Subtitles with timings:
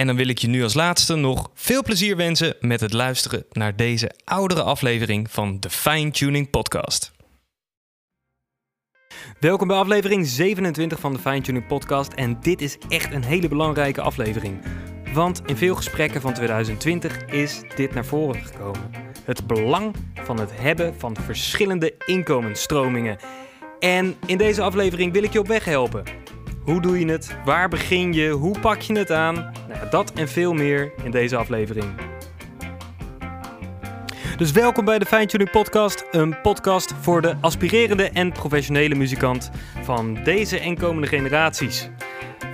[0.00, 3.44] En dan wil ik je nu als laatste nog veel plezier wensen met het luisteren
[3.52, 7.12] naar deze oudere aflevering van de Fine Tuning Podcast.
[9.40, 12.12] Welkom bij aflevering 27 van de Fine Tuning Podcast.
[12.12, 14.62] En dit is echt een hele belangrijke aflevering.
[15.12, 18.90] Want in veel gesprekken van 2020 is dit naar voren gekomen.
[19.24, 23.18] Het belang van het hebben van verschillende inkomensstromingen.
[23.78, 26.04] En in deze aflevering wil ik je op weg helpen.
[26.64, 27.36] Hoe doe je het?
[27.44, 28.28] Waar begin je?
[28.30, 29.34] Hoe pak je het aan?
[29.34, 31.86] Nou, dat en veel meer in deze aflevering.
[34.36, 39.50] Dus welkom bij de Fine Podcast, een podcast voor de aspirerende en professionele muzikant
[39.82, 41.90] van deze en komende generaties.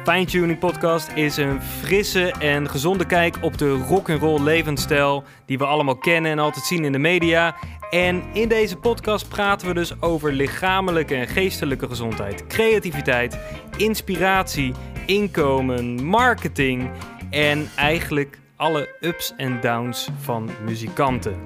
[0.07, 5.25] Fine Tuning Podcast is een frisse en gezonde kijk op de rock and roll levensstijl
[5.47, 7.57] die we allemaal kennen en altijd zien in de media
[7.91, 13.39] en in deze podcast praten we dus over lichamelijke en geestelijke gezondheid, creativiteit,
[13.77, 14.75] inspiratie,
[15.07, 16.91] inkomen, marketing
[17.31, 21.37] en eigenlijk alle ups en downs van muzikanten.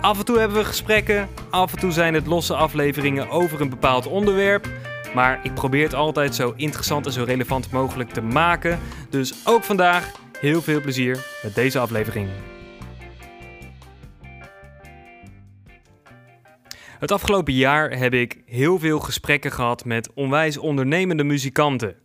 [0.00, 3.70] Af en toe hebben we gesprekken, af en toe zijn het losse afleveringen over een
[3.70, 4.68] bepaald onderwerp.
[5.14, 8.78] Maar ik probeer het altijd zo interessant en zo relevant mogelijk te maken.
[9.10, 12.28] Dus ook vandaag heel veel plezier met deze aflevering.
[16.98, 21.96] Het afgelopen jaar heb ik heel veel gesprekken gehad met onwijs ondernemende muzikanten.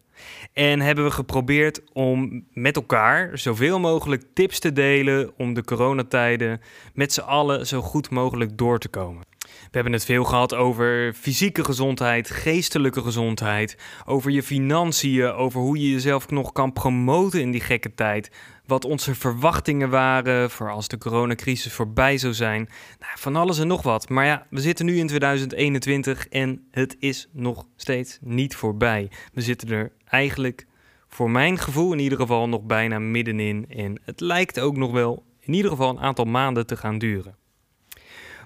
[0.54, 6.62] En hebben we geprobeerd om met elkaar zoveel mogelijk tips te delen om de coronatijden
[6.94, 9.24] met z'n allen zo goed mogelijk door te komen.
[9.62, 15.80] We hebben het veel gehad over fysieke gezondheid, geestelijke gezondheid, over je financiën, over hoe
[15.80, 18.32] je jezelf nog kan promoten in die gekke tijd.
[18.66, 22.70] Wat onze verwachtingen waren voor als de coronacrisis voorbij zou zijn.
[23.00, 24.10] Nou, van alles en nog wat.
[24.10, 29.12] Maar ja, we zitten nu in 2021 en het is nog steeds niet voorbij.
[29.34, 30.68] We zitten er eigenlijk,
[31.08, 33.66] voor mijn gevoel in ieder geval, nog bijna middenin.
[33.70, 37.36] En het lijkt ook nog wel in ieder geval een aantal maanden te gaan duren.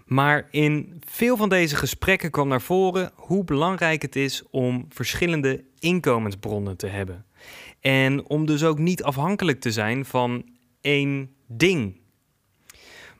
[0.07, 5.63] Maar in veel van deze gesprekken kwam naar voren hoe belangrijk het is om verschillende
[5.79, 7.25] inkomensbronnen te hebben.
[7.79, 10.45] En om dus ook niet afhankelijk te zijn van
[10.81, 11.99] één ding.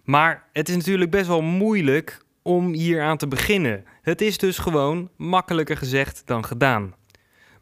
[0.04, 3.84] Maar het is natuurlijk best wel moeilijk om hier aan te beginnen.
[4.02, 6.96] Het is dus gewoon makkelijker gezegd dan gedaan.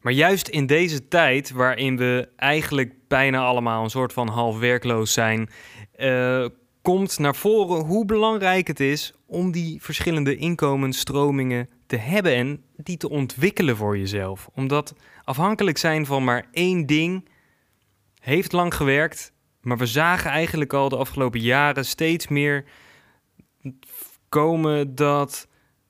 [0.02, 5.14] Maar juist in deze tijd, waarin we eigenlijk bijna allemaal een soort van half werkloos
[5.14, 5.50] zijn,
[5.98, 6.46] uh,
[6.86, 12.98] komt naar voren hoe belangrijk het is om die verschillende inkomensstromingen te hebben en die
[12.98, 14.50] te ontwikkelen voor jezelf.
[14.54, 17.30] Omdat afhankelijk zijn van maar één ding
[18.20, 22.66] heeft lang gewerkt, maar we zagen eigenlijk al de afgelopen jaren steeds meer
[24.30, 25.48] komen dat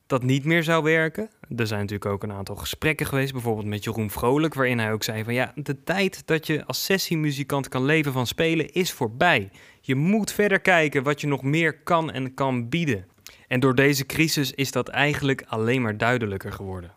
[0.07, 1.29] dat niet meer zou werken.
[1.55, 5.03] Er zijn natuurlijk ook een aantal gesprekken geweest, bijvoorbeeld met Jeroen Vrolijk, waarin hij ook
[5.03, 9.49] zei van ja, de tijd dat je als sessiemuzikant kan leven van spelen is voorbij.
[9.81, 13.05] Je moet verder kijken wat je nog meer kan en kan bieden.
[13.47, 16.93] En door deze crisis is dat eigenlijk alleen maar duidelijker geworden.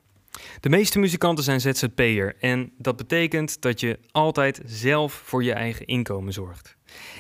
[0.61, 5.87] De meeste muzikanten zijn ZZP'er en dat betekent dat je altijd zelf voor je eigen
[5.87, 6.77] inkomen zorgt.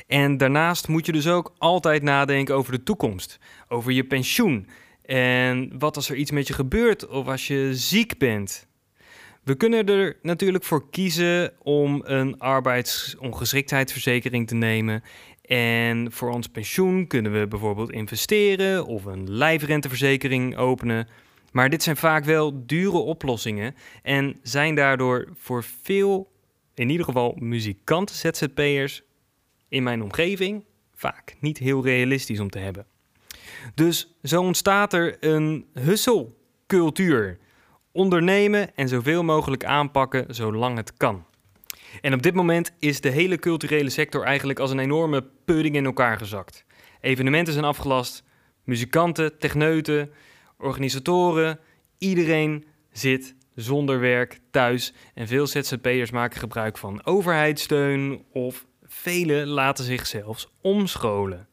[0.07, 4.69] En daarnaast moet je dus ook altijd nadenken over de toekomst, over je pensioen
[5.09, 8.67] en wat als er iets met je gebeurt of als je ziek bent.
[9.45, 15.03] We kunnen er natuurlijk voor kiezen om een arbeidsongeschiktheidsverzekering te nemen.
[15.43, 21.09] En voor ons pensioen kunnen we bijvoorbeeld investeren of een lijfrenteverzekering openen.
[21.53, 26.33] Maar dit zijn vaak wel dure oplossingen en zijn daardoor voor veel
[26.75, 29.03] in ieder geval muzikanten ZZP'ers
[29.69, 30.65] in mijn omgeving
[30.95, 32.87] vaak niet heel realistisch om te hebben.
[33.75, 37.38] Dus zo ontstaat er een husselcultuur.
[37.93, 41.26] Ondernemen en zoveel mogelijk aanpakken zolang het kan.
[42.00, 45.85] En op dit moment is de hele culturele sector eigenlijk als een enorme pudding in
[45.85, 46.65] elkaar gezakt.
[47.00, 48.25] Evenementen zijn afgelast,
[48.65, 50.11] muzikanten, techneuten,
[50.59, 51.59] organisatoren,
[51.99, 59.85] iedereen zit zonder werk thuis en veel ZZP'ers maken gebruik van overheidssteun of velen laten
[59.85, 61.48] zich zelfs omscholen.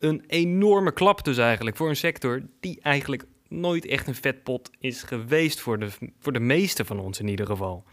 [0.00, 5.02] Een enorme klap dus eigenlijk voor een sector die eigenlijk nooit echt een vetpot is
[5.02, 5.88] geweest voor de,
[6.18, 7.84] voor de meeste van ons in ieder geval.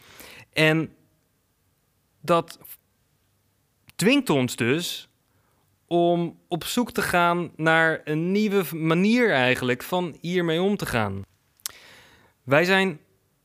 [0.53, 0.93] En
[2.21, 2.59] dat
[3.95, 5.09] dwingt ons dus
[5.87, 11.21] om op zoek te gaan naar een nieuwe manier eigenlijk van hiermee om te gaan.
[12.43, 12.99] Wij zijn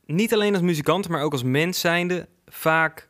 [0.05, 3.09] niet alleen als muzikant, maar ook als mens zijnde vaak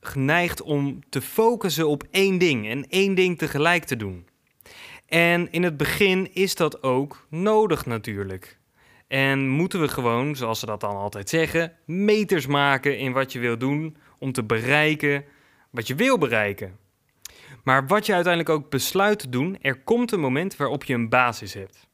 [0.00, 4.26] geneigd om te focussen op één ding en één ding tegelijk te doen.
[5.12, 8.58] En in het begin is dat ook nodig natuurlijk.
[9.08, 13.38] En moeten we gewoon, zoals ze dat dan altijd zeggen, meters maken in wat je
[13.38, 15.24] wil doen om te bereiken
[15.70, 16.76] wat je wil bereiken.
[17.64, 21.08] Maar wat je uiteindelijk ook besluit te doen, er komt een moment waarop je een
[21.08, 21.88] basis hebt.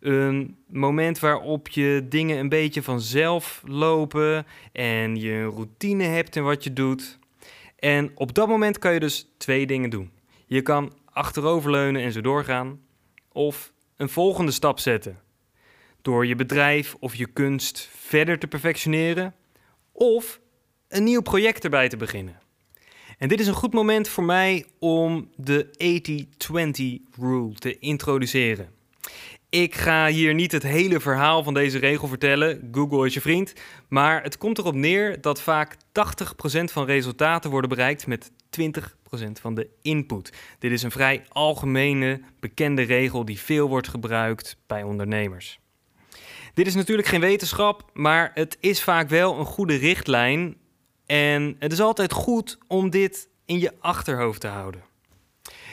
[0.00, 6.42] Een moment waarop je dingen een beetje vanzelf lopen en je een routine hebt in
[6.42, 7.18] wat je doet.
[7.78, 10.10] En op dat moment kan je dus twee dingen doen.
[10.46, 12.80] Je kan achteroverleunen en zo doorgaan,
[13.32, 15.18] of een volgende stap zetten.
[16.02, 19.34] Door je bedrijf of je kunst verder te perfectioneren,
[19.92, 20.40] of
[20.88, 22.40] een nieuw project erbij te beginnen.
[23.18, 25.66] En dit is een goed moment voor mij om de
[27.10, 28.68] 80-20 rule te introduceren.
[29.48, 33.52] Ik ga hier niet het hele verhaal van deze regel vertellen, Google is je vriend,
[33.88, 35.78] maar het komt erop neer dat vaak 80%
[36.64, 38.30] van resultaten worden bereikt met
[38.60, 38.99] 20%
[39.40, 40.32] van de input.
[40.58, 45.60] Dit is een vrij algemene, bekende regel die veel wordt gebruikt bij ondernemers.
[46.54, 50.56] Dit is natuurlijk geen wetenschap, maar het is vaak wel een goede richtlijn
[51.06, 54.82] en het is altijd goed om dit in je achterhoofd te houden.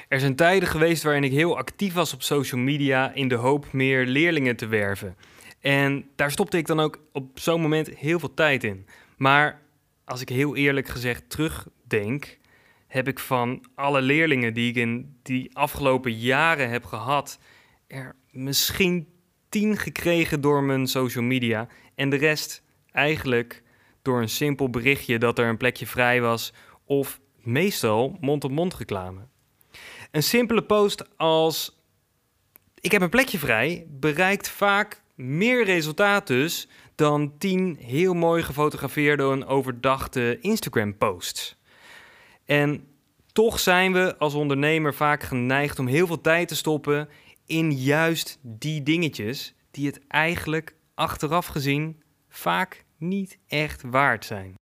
[0.07, 3.71] Er zijn tijden geweest waarin ik heel actief was op social media in de hoop
[3.71, 5.15] meer leerlingen te werven.
[5.59, 8.85] En daar stopte ik dan ook op zo'n moment heel veel tijd in.
[9.17, 9.61] Maar
[10.05, 12.37] als ik heel eerlijk gezegd terugdenk,
[12.87, 17.39] heb ik van alle leerlingen die ik in die afgelopen jaren heb gehad,
[17.87, 19.07] er misschien
[19.49, 21.67] tien gekregen door mijn social media.
[21.95, 23.63] En de rest eigenlijk
[24.01, 26.53] door een simpel berichtje dat er een plekje vrij was
[26.85, 29.21] of meestal mond-op-mond reclame.
[30.11, 31.77] Een simpele post als
[32.79, 39.31] ik heb een plekje vrij bereikt vaak meer resultaat dus dan 10 heel mooi gefotografeerde
[39.31, 41.56] en overdachte Instagram posts.
[42.47, 42.87] En
[43.31, 47.09] toch zijn we als ondernemer vaak geneigd om heel veel tijd te stoppen
[47.45, 54.53] in juist die dingetjes die het eigenlijk achteraf gezien vaak niet echt waard zijn.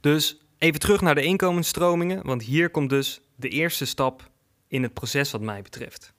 [0.00, 4.30] Dus even terug naar de inkomensstromingen, want hier komt dus de eerste stap
[4.68, 6.12] in het proces wat mij betreft.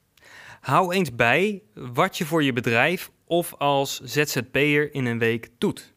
[0.59, 5.94] Hou eens bij wat je voor je bedrijf of als ZZP'er in een week doet.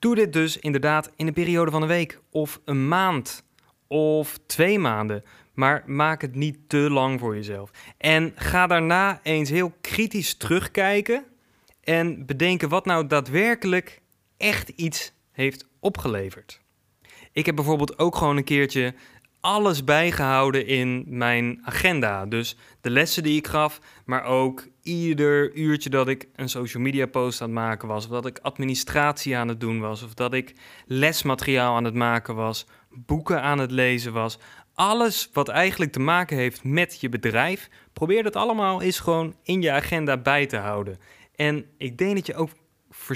[0.00, 3.44] Doe dit dus inderdaad in een periode van een week of een maand
[3.86, 5.24] of twee maanden,
[5.54, 7.70] maar maak het niet te lang voor jezelf.
[7.98, 11.24] En ga daarna eens heel kritisch terugkijken
[11.80, 14.00] en bedenken wat nou daadwerkelijk
[14.36, 16.60] echt iets heeft opgeleverd.
[17.32, 18.94] Ik heb bijvoorbeeld ook gewoon een keertje
[19.40, 22.26] alles bijgehouden in mijn agenda.
[22.26, 27.06] Dus de lessen die ik gaf, maar ook ieder uurtje dat ik een social media
[27.06, 30.34] post aan het maken was, of dat ik administratie aan het doen was, of dat
[30.34, 30.54] ik
[30.86, 34.38] lesmateriaal aan het maken was, boeken aan het lezen was.
[34.74, 39.62] Alles wat eigenlijk te maken heeft met je bedrijf, probeer dat allemaal eens gewoon in
[39.62, 40.98] je agenda bij te houden.
[41.36, 42.50] En ik denk dat je ook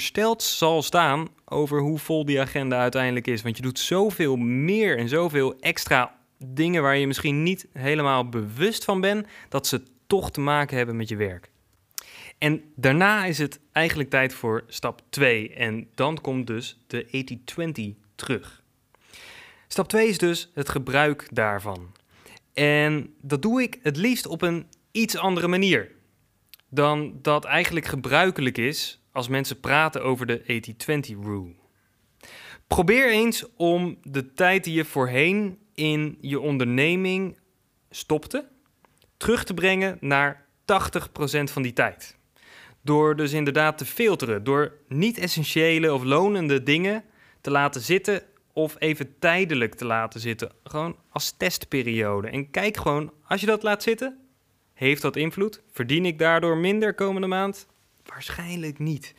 [0.00, 3.42] versteld zal staan over hoe vol die agenda uiteindelijk is.
[3.42, 8.84] Want je doet zoveel meer en zoveel extra dingen waar je misschien niet helemaal bewust
[8.84, 11.50] van bent, dat ze toch te maken hebben met je werk.
[12.38, 15.52] En daarna is het eigenlijk tijd voor stap 2.
[15.52, 17.26] En dan komt dus de
[17.96, 18.62] 80-20 terug.
[19.68, 21.92] Stap 2 is dus het gebruik daarvan.
[22.52, 25.90] En dat doe ik het liefst op een iets andere manier
[26.68, 30.62] dan dat eigenlijk gebruikelijk is als mensen praten over de
[31.16, 31.54] 80-20 rule.
[32.66, 37.38] Probeer eens om de tijd die je voorheen in je onderneming
[37.90, 38.48] stopte,
[39.16, 40.64] terug te brengen naar 80%
[41.44, 42.16] van die tijd.
[42.80, 47.04] Door dus inderdaad te filteren, door niet essentiële of lonende dingen
[47.40, 50.52] te laten zitten of even tijdelijk te laten zitten.
[50.64, 52.28] Gewoon als testperiode.
[52.28, 54.18] En kijk gewoon, als je dat laat zitten,
[54.72, 55.62] heeft dat invloed?
[55.70, 57.66] Verdien ik daardoor minder komende maand?
[58.04, 59.14] Waarschijnlijk niet.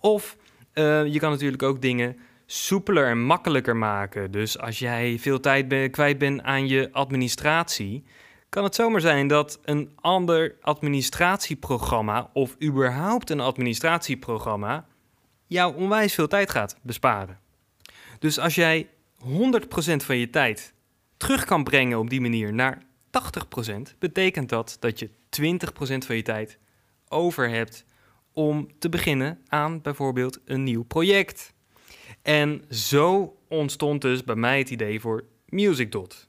[0.00, 0.36] Of
[0.74, 2.16] uh, je kan natuurlijk ook dingen
[2.46, 4.30] soepeler en makkelijker maken.
[4.30, 8.04] Dus als jij veel tijd kwijt bent aan je administratie,
[8.48, 14.86] kan het zomaar zijn dat een ander administratieprogramma of überhaupt een administratieprogramma
[15.46, 17.38] jou onwijs veel tijd gaat besparen.
[18.18, 18.88] Dus als jij
[19.24, 19.26] 100%
[19.96, 20.74] van je tijd
[21.16, 22.82] terug kan brengen op die manier naar
[23.70, 25.10] 80%, betekent dat dat je 20%
[26.06, 26.58] van je tijd
[27.08, 27.84] over hebt
[28.38, 31.54] om te beginnen aan bijvoorbeeld een nieuw project.
[32.22, 36.28] En zo ontstond dus bij mij het idee voor MusicDot.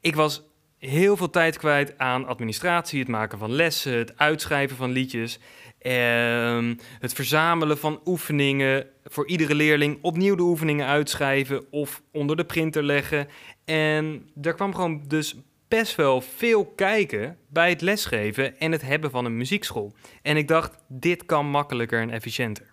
[0.00, 0.42] Ik was
[0.78, 5.38] heel veel tijd kwijt aan administratie, het maken van lessen, het uitschrijven van liedjes,
[5.78, 12.44] ehm, het verzamelen van oefeningen voor iedere leerling, opnieuw de oefeningen uitschrijven of onder de
[12.44, 13.28] printer leggen.
[13.64, 15.36] En daar kwam gewoon dus
[15.78, 19.92] best wel veel kijken bij het lesgeven en het hebben van een muziekschool.
[20.22, 22.72] En ik dacht, dit kan makkelijker en efficiënter.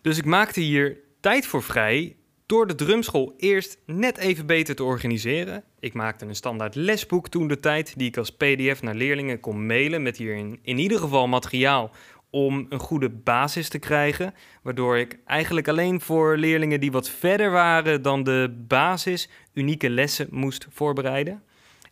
[0.00, 4.84] Dus ik maakte hier tijd voor vrij door de drumschool eerst net even beter te
[4.84, 5.64] organiseren.
[5.78, 9.66] Ik maakte een standaard lesboek toen de tijd, die ik als PDF naar leerlingen kon
[9.66, 11.90] mailen met hierin in ieder geval materiaal
[12.30, 17.50] om een goede basis te krijgen, waardoor ik eigenlijk alleen voor leerlingen die wat verder
[17.50, 21.42] waren dan de basis unieke lessen moest voorbereiden.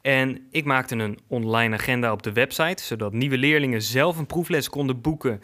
[0.00, 4.69] En ik maakte een online agenda op de website, zodat nieuwe leerlingen zelf een proefles
[4.69, 5.40] konden boeken.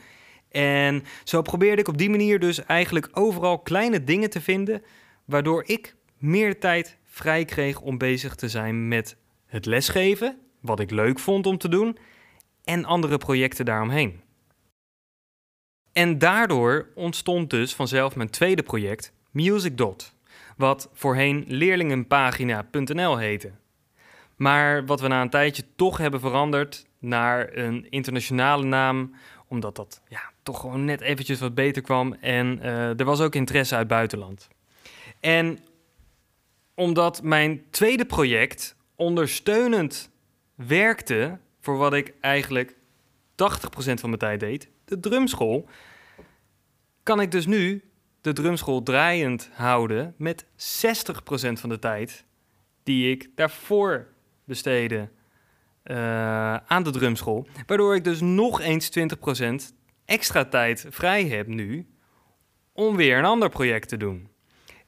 [0.51, 4.83] En zo probeerde ik op die manier dus eigenlijk overal kleine dingen te vinden,
[5.25, 10.91] waardoor ik meer tijd vrij kreeg om bezig te zijn met het lesgeven, wat ik
[10.91, 11.99] leuk vond om te doen,
[12.65, 14.21] en andere projecten daaromheen.
[15.93, 20.15] En daardoor ontstond dus vanzelf mijn tweede project, MusicDot,
[20.57, 23.53] wat voorheen leerlingenpagina.nl heette.
[24.37, 29.15] Maar wat we na een tijdje toch hebben veranderd naar een internationale naam,
[29.49, 32.13] omdat dat ja, toch gewoon net eventjes wat beter kwam.
[32.13, 34.49] En uh, er was ook interesse uit buitenland.
[35.21, 35.59] En
[36.75, 40.11] omdat mijn tweede project ondersteunend
[40.55, 42.75] werkte voor wat ik eigenlijk 80%
[43.75, 45.69] van mijn tijd deed, de drumschool,
[47.03, 47.85] kan ik dus nu
[48.21, 50.47] de drumschool draaiend houden met 60%
[51.53, 52.25] van de tijd
[52.83, 54.07] die ik daarvoor
[54.47, 55.11] besteden
[55.85, 57.47] uh, aan de drumschool.
[57.67, 58.91] Waardoor ik dus nog eens
[59.71, 59.75] 20%
[60.05, 61.87] extra tijd vrij heb nu
[62.73, 64.29] om weer een ander project te doen.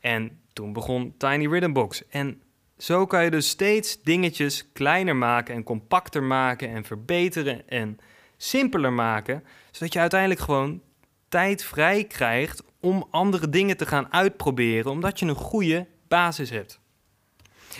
[0.00, 2.08] En toen begon Tiny Rhythm Box.
[2.08, 2.42] En
[2.78, 7.98] zo kan je dus steeds dingetjes kleiner maken en compacter maken en verbeteren en
[8.36, 10.82] simpeler maken, zodat je uiteindelijk gewoon
[11.28, 16.80] tijd vrij krijgt om andere dingen te gaan uitproberen, omdat je een goede basis hebt.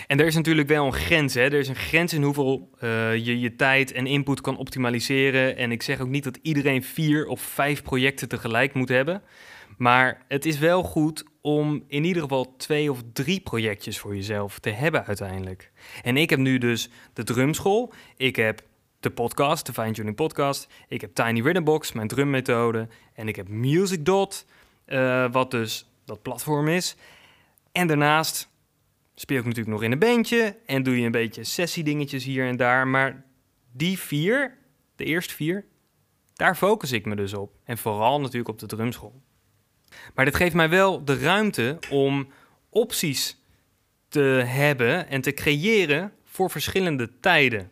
[0.07, 1.35] En er is natuurlijk wel een grens.
[1.35, 1.42] Hè?
[1.42, 5.57] Er is een grens in hoeveel uh, je je tijd en input kan optimaliseren.
[5.57, 9.23] En ik zeg ook niet dat iedereen vier of vijf projecten tegelijk moet hebben.
[9.78, 14.59] Maar het is wel goed om in ieder geval twee of drie projectjes voor jezelf
[14.59, 15.71] te hebben uiteindelijk.
[16.02, 17.92] En ik heb nu dus de drumschool.
[18.16, 18.62] Ik heb
[19.00, 20.68] de podcast, de Fine Tuning Podcast.
[20.88, 22.88] Ik heb Tiny Rhythm Box, mijn drummethode.
[23.14, 24.47] En ik heb MusicDot,
[24.87, 26.97] uh, wat dus dat platform is.
[27.73, 28.49] En daarnaast
[29.20, 32.56] speel ik natuurlijk nog in een bandje en doe je een beetje sessiedingetjes hier en
[32.56, 32.88] daar.
[32.88, 33.25] Maar
[33.72, 34.58] die vier,
[34.96, 35.64] de eerste vier,
[36.34, 37.52] daar focus ik me dus op.
[37.64, 39.22] En vooral natuurlijk op de drumschool.
[40.14, 42.28] Maar dit geeft mij wel de ruimte om
[42.68, 43.42] opties
[44.08, 47.70] te hebben en te creëren voor verschillende tijden.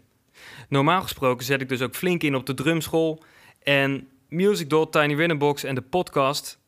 [0.69, 3.25] Normaal gesproken zet ik dus ook flink in op de drumschool.
[3.63, 6.59] En Music Dot, Tiny Rhythm Box en de podcast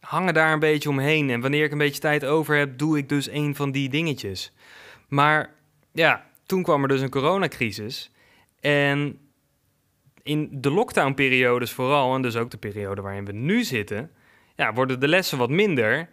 [0.00, 1.30] hangen daar een beetje omheen.
[1.30, 4.52] En wanneer ik een beetje tijd over heb, doe ik dus een van die dingetjes.
[5.08, 5.54] Maar
[5.92, 8.10] ja, toen kwam er dus een coronacrisis.
[8.60, 9.18] En
[10.22, 14.10] in de lockdown-periodes vooral, en dus ook de periode waarin we nu zitten,
[14.56, 16.08] ja, worden de lessen wat minder.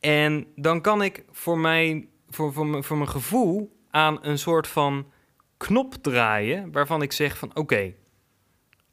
[0.00, 5.12] En dan kan ik voor, mij, voor, voor, voor mijn gevoel aan een soort van
[5.56, 7.94] knop draaien waarvan ik zeg van oké,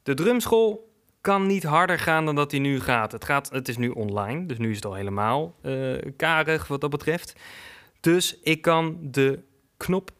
[0.02, 0.94] de drumschool
[1.26, 3.12] kan niet harder gaan dan dat hij nu gaat.
[3.12, 3.50] Het, gaat.
[3.50, 7.32] het is nu online, dus nu is het al helemaal uh, karig wat dat betreft.
[8.00, 9.42] Dus ik kan de
[9.76, 10.10] knop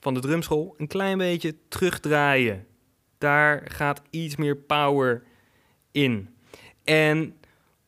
[0.00, 2.66] van de drumschool een klein beetje terugdraaien.
[3.18, 5.22] Daar gaat iets meer power
[5.92, 6.28] in.
[6.84, 7.36] En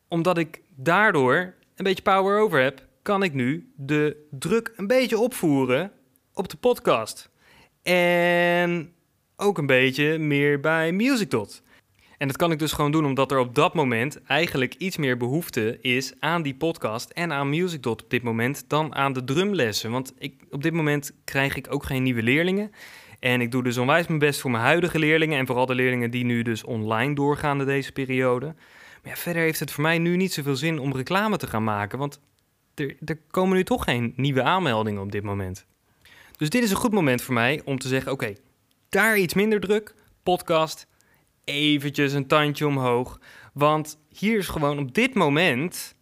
[0.07, 1.35] omdat ik daardoor
[1.75, 5.91] een beetje power over heb, kan ik nu de druk een beetje opvoeren
[6.33, 7.29] op de podcast.
[7.83, 8.93] En
[9.35, 11.61] ook een beetje meer bij MusicDot.
[12.19, 15.17] En dat kan ik dus gewoon doen omdat er op dat moment eigenlijk iets meer
[15.17, 19.91] behoefte is aan die podcast en aan MusicDot op dit moment dan aan de drumlessen.
[19.91, 22.71] Want ik, op dit moment krijg ik ook geen nieuwe leerlingen.
[23.19, 26.11] En ik doe dus onwijs mijn best voor mijn huidige leerlingen en vooral de leerlingen
[26.11, 28.45] die nu dus online doorgaan in deze periode.
[29.03, 31.63] Maar ja, verder heeft het voor mij nu niet zoveel zin om reclame te gaan
[31.63, 32.19] maken, want
[32.75, 35.65] er, er komen nu toch geen nieuwe aanmeldingen op dit moment.
[36.37, 38.33] Dus dit is een goed moment voor mij om te zeggen: oké,
[38.89, 40.87] daar iets minder druk, podcast,
[41.49, 43.19] eventjes een tandje omhoog.
[43.53, 45.95] Want hier is gewoon op dit moment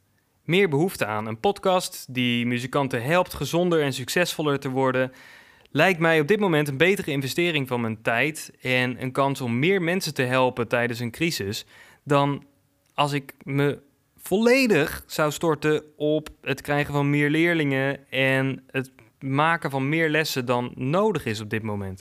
[0.44, 1.28] meer behoefte aan.
[1.28, 5.12] Een podcast die muzikanten helpt gezonder en succesvoller te worden,
[5.72, 9.60] lijkt mij op dit moment een betere investering van mijn tijd en een kans om
[9.60, 11.66] meer mensen te helpen tijdens een crisis
[12.04, 12.44] dan
[12.94, 13.80] als ik me
[14.18, 20.46] volledig zou storten op het krijgen van meer leerlingen en het maken van meer lessen
[20.46, 22.00] dan nodig is op dit moment.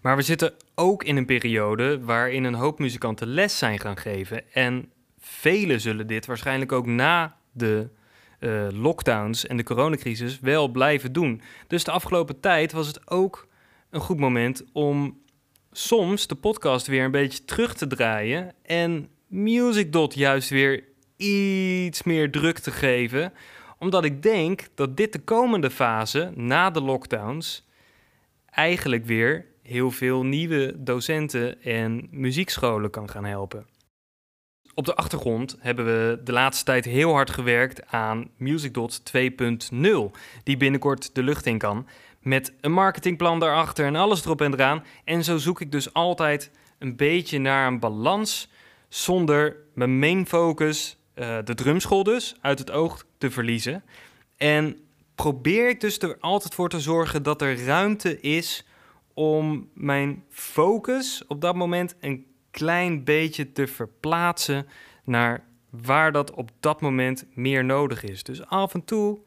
[0.00, 4.52] Maar we zitten ook in een periode waarin een hoop muzikanten les zijn gaan geven.
[4.52, 7.88] En velen zullen dit waarschijnlijk ook na de
[8.40, 11.42] uh, lockdowns en de coronacrisis wel blijven doen.
[11.66, 13.48] Dus de afgelopen tijd was het ook
[13.90, 15.22] een goed moment om
[15.72, 20.84] soms de podcast weer een beetje terug te draaien en MusicDot juist weer
[21.16, 23.32] iets meer druk te geven.
[23.78, 27.68] Omdat ik denk dat dit de komende fase, na de lockdowns,
[28.50, 33.66] eigenlijk weer heel veel nieuwe docenten en muziekscholen kan gaan helpen.
[34.74, 39.80] Op de achtergrond hebben we de laatste tijd heel hard gewerkt aan MusicDot 2.0,
[40.42, 41.86] die binnenkort de lucht in kan.
[42.20, 44.84] Met een marketingplan daarachter en alles erop en eraan.
[45.04, 48.48] En zo zoek ik dus altijd een beetje naar een balans
[48.88, 53.84] zonder mijn main focus, uh, de drumschool dus, uit het oog te verliezen.
[54.36, 54.76] En
[55.14, 58.64] probeer ik dus er altijd voor te zorgen dat er ruimte is
[59.14, 64.66] om mijn focus op dat moment een klein beetje te verplaatsen
[65.04, 68.22] naar waar dat op dat moment meer nodig is.
[68.22, 69.18] Dus af en toe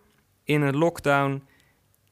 [0.44, 1.44] in een lockdown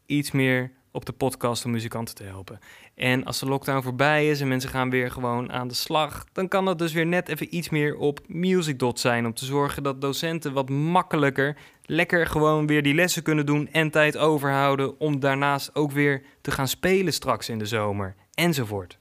[0.06, 2.60] iets meer op de podcast om muzikanten te helpen.
[2.96, 6.48] En als de lockdown voorbij is en mensen gaan weer gewoon aan de slag, dan
[6.48, 9.26] kan dat dus weer net even iets meer op MusicDot zijn.
[9.26, 13.92] Om te zorgen dat docenten wat makkelijker lekker gewoon weer die lessen kunnen doen en
[13.92, 18.98] tijd overhouden om daarnaast ook weer te gaan spelen straks in de zomer enzovoort.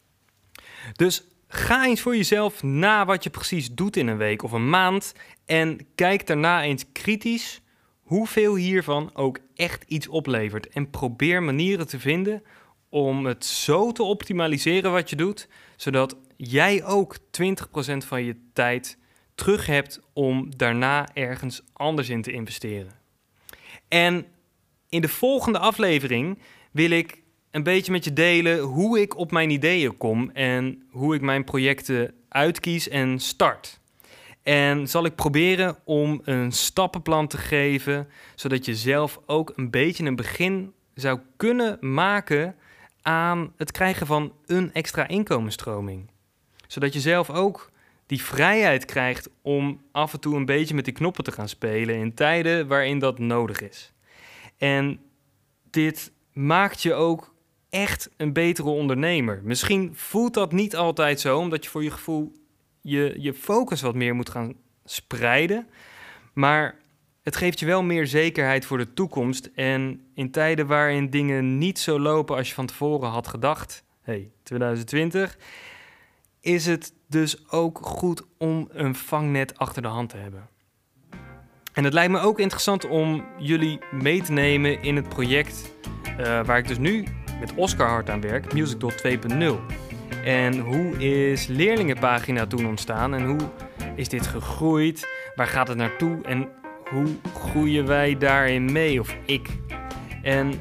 [0.92, 4.70] Dus ga eens voor jezelf na wat je precies doet in een week of een
[4.70, 5.12] maand
[5.46, 7.60] en kijk daarna eens kritisch
[8.04, 10.68] hoeveel hiervan ook echt iets oplevert.
[10.68, 12.42] En probeer manieren te vinden
[12.88, 17.20] om het zo te optimaliseren wat je doet, zodat jij ook 20%
[17.96, 18.98] van je tijd
[19.34, 22.92] terug hebt om daarna ergens anders in te investeren.
[23.88, 24.26] En
[24.88, 26.38] in de volgende aflevering
[26.70, 31.14] wil ik een beetje met je delen hoe ik op mijn ideeën kom en hoe
[31.14, 33.80] ik mijn projecten uitkies en start.
[34.44, 40.04] En zal ik proberen om een stappenplan te geven, zodat je zelf ook een beetje
[40.04, 42.56] een begin zou kunnen maken
[43.02, 46.10] aan het krijgen van een extra inkomensstroming.
[46.66, 47.70] Zodat je zelf ook
[48.06, 51.94] die vrijheid krijgt om af en toe een beetje met die knoppen te gaan spelen
[51.94, 53.92] in tijden waarin dat nodig is.
[54.56, 55.00] En
[55.70, 57.34] dit maakt je ook
[57.70, 59.40] echt een betere ondernemer.
[59.44, 62.32] Misschien voelt dat niet altijd zo, omdat je voor je gevoel
[62.84, 65.68] je, je focus wat meer moet gaan spreiden.
[66.32, 66.78] Maar
[67.22, 69.50] het geeft je wel meer zekerheid voor de toekomst.
[69.54, 74.30] En in tijden waarin dingen niet zo lopen als je van tevoren had gedacht, hey,
[74.42, 75.38] 2020,
[76.40, 80.48] is het dus ook goed om een vangnet achter de hand te hebben.
[81.72, 85.74] En het lijkt me ook interessant om jullie mee te nemen in het project
[86.20, 87.04] uh, waar ik dus nu
[87.40, 89.83] met Oscar hard aan werk, MusicDot 2.0.
[90.24, 93.40] En hoe is leerlingenpagina toen ontstaan en hoe
[93.94, 95.08] is dit gegroeid?
[95.34, 96.48] Waar gaat het naartoe en
[96.90, 99.48] hoe groeien wij daarin mee of ik?
[100.22, 100.52] En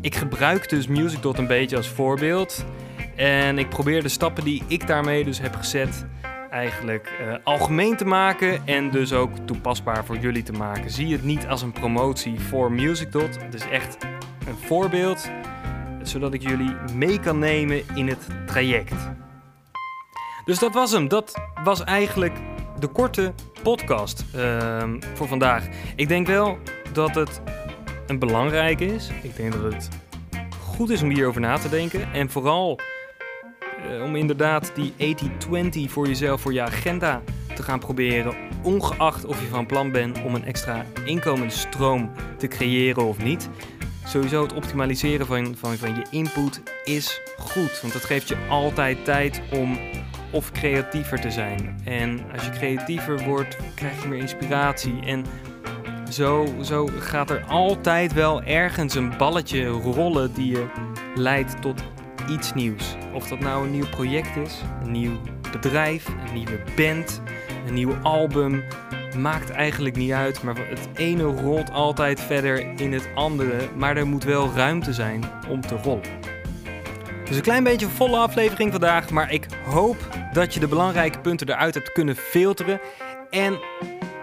[0.00, 2.64] ik gebruik dus MusicDot een beetje als voorbeeld.
[3.16, 6.06] En ik probeer de stappen die ik daarmee dus heb gezet
[6.50, 10.90] eigenlijk uh, algemeen te maken en dus ook toepasbaar voor jullie te maken.
[10.90, 13.42] Zie het niet als een promotie voor MusicDot.
[13.42, 13.96] Het is echt
[14.46, 15.30] een voorbeeld
[16.08, 19.10] zodat ik jullie mee kan nemen in het traject.
[20.44, 21.08] Dus dat was hem.
[21.08, 22.36] Dat was eigenlijk
[22.78, 25.66] de korte podcast ehm, voor vandaag.
[25.96, 26.58] Ik denk wel
[26.92, 27.40] dat het
[28.06, 29.10] een belangrijke is.
[29.22, 29.88] Ik denk dat het
[30.60, 32.12] goed is om hierover na te denken.
[32.12, 32.78] En vooral
[33.90, 35.16] uh, om inderdaad die
[35.86, 37.22] 80-20 voor jezelf, voor je agenda
[37.54, 38.34] te gaan proberen.
[38.62, 43.48] Ongeacht of je van plan bent om een extra inkomensstroom te creëren of niet
[44.04, 47.80] sowieso het optimaliseren van, van, van je input is goed.
[47.80, 49.78] Want dat geeft je altijd tijd om
[50.30, 51.80] of creatiever te zijn.
[51.84, 55.00] En als je creatiever wordt, krijg je meer inspiratie.
[55.04, 55.24] En
[56.10, 60.66] zo, zo gaat er altijd wel ergens een balletje rollen die je
[61.14, 61.82] leidt tot
[62.30, 62.96] iets nieuws.
[63.14, 65.20] Of dat nou een nieuw project is, een nieuw
[65.52, 67.22] bedrijf, een nieuwe band,
[67.66, 68.62] een nieuw album.
[69.18, 73.68] Maakt eigenlijk niet uit, maar het ene rolt altijd verder in het andere.
[73.76, 76.20] Maar er moet wel ruimte zijn om te rollen.
[77.24, 79.96] Dus een klein beetje volle aflevering vandaag, maar ik hoop
[80.32, 82.80] dat je de belangrijke punten eruit hebt kunnen filteren.
[83.30, 83.58] En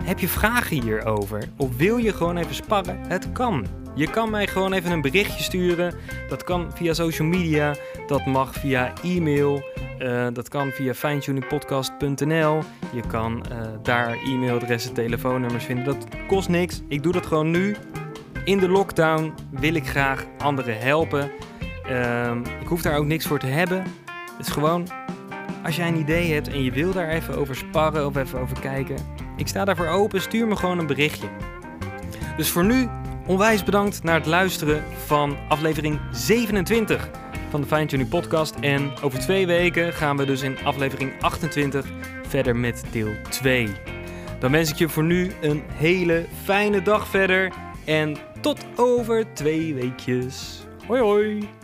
[0.03, 1.43] heb je vragen hierover?
[1.57, 2.99] Of wil je gewoon even sparren?
[3.07, 3.65] Het kan.
[3.99, 5.93] Je kan mij gewoon even een berichtje sturen.
[6.29, 7.75] Dat kan via social media.
[8.07, 9.63] Dat mag via e-mail.
[9.99, 12.63] Uh, dat kan via finetuningpodcast.nl.
[12.93, 15.85] Je kan uh, daar e-mailadressen, telefoonnummers vinden.
[15.85, 16.81] Dat kost niks.
[16.87, 17.75] Ik doe dat gewoon nu.
[18.43, 21.31] In de lockdown wil ik graag anderen helpen.
[21.89, 23.77] Uh, ik hoef daar ook niks voor te hebben.
[24.37, 24.87] Het is gewoon,
[25.63, 28.59] als jij een idee hebt en je wil daar even over sparren of even over
[28.59, 28.97] kijken.
[29.37, 31.27] Ik sta daarvoor open, stuur me gewoon een berichtje.
[32.37, 32.87] Dus voor nu,
[33.29, 37.09] onwijs bedankt naar het luisteren van aflevering 27
[37.49, 38.55] van de Fine Podcast.
[38.55, 41.85] En over twee weken gaan we dus in aflevering 28
[42.27, 43.67] verder met deel 2.
[44.39, 47.53] Dan wens ik je voor nu een hele fijne dag verder.
[47.85, 50.65] En tot over twee weekjes.
[50.87, 51.58] Hoi hoi!